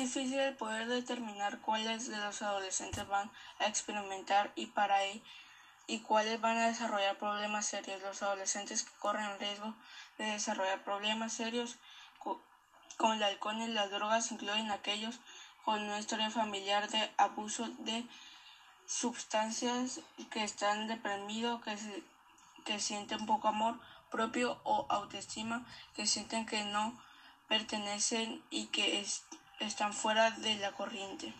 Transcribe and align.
Es 0.00 0.14
difícil 0.14 0.54
poder 0.54 0.86
determinar 0.88 1.60
cuáles 1.60 2.08
de 2.08 2.16
los 2.16 2.40
adolescentes 2.40 3.06
van 3.06 3.30
a 3.58 3.66
experimentar 3.66 4.50
y 4.56 4.64
para 4.64 5.04
ello 5.04 5.20
y 5.86 6.00
cuáles 6.00 6.40
van 6.40 6.56
a 6.56 6.68
desarrollar 6.68 7.18
problemas 7.18 7.66
serios. 7.66 8.00
Los 8.00 8.22
adolescentes 8.22 8.82
que 8.82 8.98
corren 8.98 9.38
riesgo 9.38 9.74
de 10.16 10.24
desarrollar 10.24 10.82
problemas 10.84 11.34
serios 11.34 11.76
con 12.96 13.12
el 13.12 13.22
alcohol 13.22 13.60
y 13.60 13.68
las 13.68 13.90
drogas 13.90 14.32
incluyen 14.32 14.70
aquellos 14.70 15.20
con 15.66 15.82
una 15.82 15.98
historia 15.98 16.30
familiar 16.30 16.88
de 16.88 17.10
abuso 17.18 17.68
de 17.80 18.06
sustancias, 18.86 20.00
que 20.30 20.44
están 20.44 20.88
deprimidos, 20.88 21.62
que, 21.62 21.76
que 22.64 22.80
sienten 22.80 23.26
poco 23.26 23.48
amor 23.48 23.78
propio 24.10 24.62
o 24.64 24.86
autoestima, 24.88 25.66
que 25.94 26.06
sienten 26.06 26.46
que 26.46 26.64
no 26.64 26.98
pertenecen 27.48 28.42
y 28.48 28.68
que 28.68 29.00
están 29.60 29.92
fuera 29.92 30.30
de 30.32 30.56
la 30.56 30.72
corriente. 30.72 31.32